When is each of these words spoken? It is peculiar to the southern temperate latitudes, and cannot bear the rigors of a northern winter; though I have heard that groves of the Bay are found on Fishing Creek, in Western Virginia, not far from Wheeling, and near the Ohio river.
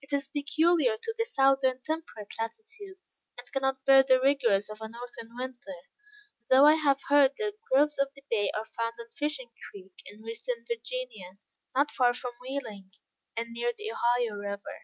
It 0.00 0.12
is 0.12 0.28
peculiar 0.28 0.96
to 0.96 1.14
the 1.18 1.24
southern 1.24 1.80
temperate 1.82 2.32
latitudes, 2.38 3.26
and 3.36 3.50
cannot 3.50 3.84
bear 3.84 4.04
the 4.04 4.20
rigors 4.20 4.70
of 4.70 4.80
a 4.80 4.88
northern 4.88 5.36
winter; 5.36 5.74
though 6.48 6.64
I 6.64 6.74
have 6.74 7.00
heard 7.08 7.32
that 7.38 7.54
groves 7.72 7.98
of 7.98 8.14
the 8.14 8.22
Bay 8.30 8.52
are 8.56 8.64
found 8.66 8.94
on 9.00 9.10
Fishing 9.10 9.50
Creek, 9.68 10.00
in 10.06 10.22
Western 10.22 10.64
Virginia, 10.68 11.38
not 11.74 11.90
far 11.90 12.14
from 12.14 12.34
Wheeling, 12.40 12.92
and 13.36 13.48
near 13.50 13.72
the 13.76 13.90
Ohio 13.90 14.36
river. 14.36 14.80